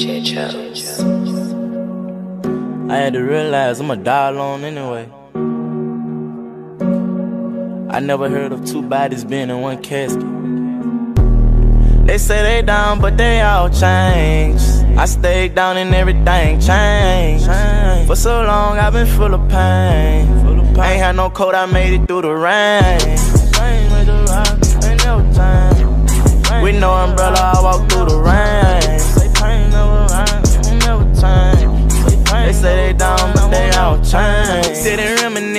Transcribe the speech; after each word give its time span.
I 0.00 0.06
had 2.96 3.12
to 3.12 3.20
realize 3.20 3.80
I'ma 3.80 3.96
die 3.96 4.28
alone 4.28 4.64
anyway. 4.64 5.06
I 7.94 8.00
never 8.00 8.30
heard 8.30 8.52
of 8.52 8.64
two 8.64 8.80
bodies 8.80 9.24
being 9.24 9.50
in 9.50 9.60
one 9.60 9.82
casket. 9.82 10.24
They 12.06 12.16
say 12.16 12.42
they 12.42 12.62
down, 12.62 13.02
but 13.02 13.18
they 13.18 13.42
all 13.42 13.68
changed. 13.68 14.64
I 14.96 15.04
stayed 15.04 15.54
down 15.54 15.76
and 15.76 15.94
everything 15.94 16.60
changed. 16.60 17.44
For 18.06 18.16
so 18.16 18.42
long, 18.42 18.78
I've 18.78 18.94
been 18.94 19.06
full 19.06 19.34
of 19.34 19.46
pain. 19.50 20.28
Ain't 20.80 21.02
had 21.02 21.16
no 21.16 21.28
coat, 21.28 21.54
I 21.54 21.66
made 21.66 21.92
it 22.00 22.06
through 22.08 22.22
the 22.22 22.32
rain. 22.32 23.00
With 26.62 26.80
no 26.80 26.90
umbrella, 26.90 27.52
I 27.54 27.60
walk 27.62 27.90
through 27.90 28.06
the 28.06 28.18
rain. 28.18 28.49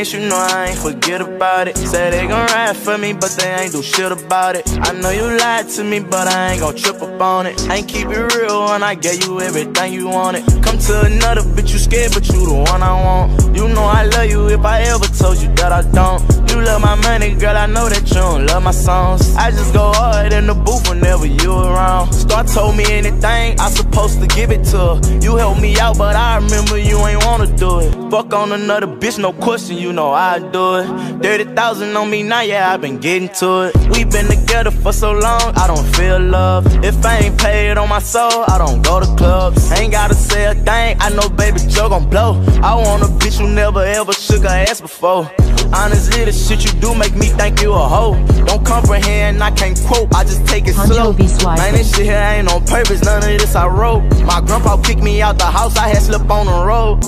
Reminisce, 0.00 0.12
you 0.14 0.28
know 0.28 0.36
I 0.36 0.68
ain't 0.68 0.78
forget 0.78 1.20
about 1.20 1.68
it. 1.68 1.76
Say 1.76 2.10
they 2.10 2.26
gon' 2.26 2.46
ride 2.46 2.76
for 2.76 2.96
me, 2.96 3.12
but 3.12 3.30
they 3.38 3.48
ain't 3.54 3.72
do 3.72 3.82
shit 3.82 4.12
about 4.12 4.56
it. 4.56 4.64
I 4.80 4.92
know 4.92 5.10
you 5.10 5.36
lied 5.38 5.68
to 5.70 5.84
me, 5.84 6.00
but 6.00 6.26
I 6.28 6.52
ain't 6.52 6.60
gon' 6.60 6.76
trip 6.76 7.02
up 7.02 7.20
on 7.20 7.46
it. 7.46 7.60
I 7.68 7.76
ain't 7.76 7.88
keep 7.88 8.08
it 8.08 8.34
real 8.34 8.64
when 8.64 8.82
I 8.82 8.94
gave 8.94 9.24
you 9.24 9.40
everything 9.40 9.92
you 9.92 10.08
wanted. 10.08 10.44
Come 10.62 10.78
to 10.78 11.02
another 11.02 11.42
bitch, 11.42 11.72
you 11.72 11.78
scared, 11.78 12.12
but 12.12 12.26
you 12.28 12.46
the 12.46 12.54
one 12.70 12.82
I 12.82 12.92
want. 12.92 13.56
You 13.56 13.68
know 13.68 13.84
I 13.84 14.04
love 14.04 14.30
you 14.30 14.48
if 14.48 14.64
I 14.64 14.82
ever 14.82 15.06
told 15.06 15.38
you 15.38 15.48
that 15.56 15.72
I 15.72 15.82
don't. 15.82 16.49
You 16.50 16.60
love 16.62 16.82
my 16.82 16.96
money, 16.96 17.36
girl, 17.36 17.56
I 17.56 17.66
know 17.66 17.88
that 17.88 18.08
you 18.08 18.14
don't 18.14 18.46
love 18.46 18.64
my 18.64 18.72
songs. 18.72 19.36
I 19.36 19.52
just 19.52 19.72
go 19.72 19.92
hard 19.92 20.32
in 20.32 20.46
the 20.46 20.54
booth 20.54 20.88
whenever 20.88 21.24
you 21.24 21.52
around. 21.52 22.12
Star 22.12 22.42
told 22.42 22.76
me 22.76 22.84
anything, 22.90 23.60
I 23.60 23.70
supposed 23.70 24.20
to 24.20 24.26
give 24.26 24.50
it 24.50 24.64
to 24.72 24.78
her. 24.78 25.18
You 25.22 25.36
helped 25.36 25.60
me 25.60 25.78
out, 25.78 25.96
but 25.96 26.16
I 26.16 26.38
remember 26.38 26.76
you 26.76 26.98
ain't 27.06 27.24
wanna 27.24 27.46
do 27.56 27.78
it. 27.78 27.92
Fuck 28.10 28.34
on 28.34 28.50
another 28.50 28.88
bitch, 28.88 29.16
no 29.16 29.32
question, 29.32 29.76
you 29.76 29.92
know 29.92 30.10
I 30.10 30.40
do 30.40 30.76
it. 30.76 31.22
30,000 31.22 31.96
on 31.96 32.10
me 32.10 32.24
now, 32.24 32.40
yeah, 32.40 32.72
i 32.72 32.76
been 32.76 32.98
getting 32.98 33.28
to 33.40 33.70
it. 33.70 33.76
We 33.92 34.02
been 34.02 34.26
together 34.26 34.72
for 34.72 34.92
so 34.92 35.12
long, 35.12 35.52
I 35.54 35.68
don't 35.68 35.86
feel 35.94 36.18
love. 36.18 36.66
If 36.84 37.04
I 37.06 37.18
ain't 37.18 37.38
paid 37.38 37.78
on 37.78 37.88
my 37.88 38.00
soul, 38.00 38.44
I 38.48 38.58
don't 38.58 38.82
go 38.82 38.98
to 38.98 39.06
clubs. 39.14 39.70
Ain't 39.78 39.92
gotta 39.92 40.14
say 40.14 40.46
a 40.46 40.54
thing, 40.54 40.96
I 40.98 41.10
know 41.10 41.28
baby 41.28 41.60
Joe 41.68 41.88
gon' 41.88 42.10
blow. 42.10 42.42
I 42.60 42.74
want 42.74 43.04
a 43.04 43.06
bitch 43.06 43.38
who 43.38 43.48
never 43.48 43.84
ever 43.84 44.12
shook 44.12 44.42
her 44.42 44.48
ass 44.48 44.80
before. 44.80 45.30
Honestly, 45.72 46.24
the 46.24 46.32
shit 46.48 46.64
you 46.64 46.72
do 46.80 46.94
make 46.94 47.14
me 47.14 47.26
think 47.26 47.60
you 47.62 47.72
a 47.72 47.78
hoe. 47.78 48.14
Don't 48.46 48.64
comprehend, 48.64 49.42
I 49.42 49.50
can't 49.50 49.78
quote, 49.86 50.14
I 50.14 50.24
just 50.24 50.46
take 50.46 50.66
it 50.66 50.74
slow. 50.74 51.12
Man, 51.12 51.72
this 51.74 51.94
shit 51.94 52.06
here 52.06 52.16
ain't 52.16 52.52
on 52.52 52.64
purpose, 52.66 53.02
none 53.04 53.18
of 53.18 53.24
this 53.24 53.54
I 53.54 53.66
wrote. 53.66 54.02
My 54.24 54.40
grandpa 54.40 54.76
kicked 54.82 55.02
me 55.02 55.22
out 55.22 55.38
the 55.38 55.46
house, 55.46 55.76
I 55.76 55.88
had 55.88 56.02
slipped 56.02 56.30
on 56.30 56.46
the 56.46 56.64
road. 56.64 57.02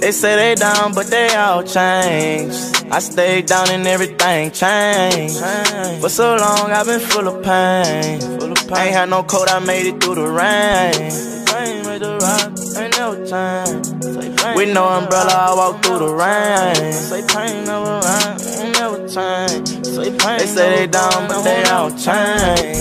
They 0.00 0.12
say 0.12 0.36
they 0.36 0.54
down, 0.54 0.94
but 0.94 1.06
they 1.06 1.34
all 1.34 1.62
changed. 1.62 2.86
I 2.90 3.00
stayed 3.00 3.46
down 3.46 3.68
and 3.70 3.86
everything 3.86 4.52
changed. 4.52 5.40
For 6.00 6.08
so 6.08 6.36
long, 6.36 6.70
I've 6.70 6.86
been 6.86 7.00
full 7.00 7.26
of 7.26 7.42
pain. 7.42 8.22
Ain't 8.76 8.94
had 8.94 9.10
no 9.10 9.22
coat, 9.24 9.48
I 9.50 9.58
made 9.58 9.86
it 9.86 10.00
through 10.00 10.14
the 10.14 10.28
rain. 10.28 10.94
Ain't 12.78 12.96
no 12.96 13.26
time. 13.26 13.67
With 14.58 14.74
no 14.74 14.88
umbrella, 14.88 15.30
I 15.30 15.54
walk 15.54 15.84
through 15.84 16.00
the 16.00 16.12
rain. 16.12 16.92
Say 16.92 17.22
pain 17.22 17.64
never 17.64 18.00
rhyme, 18.02 18.38
ain't 18.58 18.72
never 18.72 19.06
time. 19.06 19.64
They 19.64 20.46
say 20.46 20.78
they 20.78 20.86
down, 20.88 21.28
but 21.28 21.44
they 21.44 21.62
all 21.70 21.90
change. 21.92 22.77